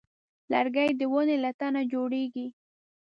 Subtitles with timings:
[0.51, 2.47] لرګی د ونې له تنه جوړېږي.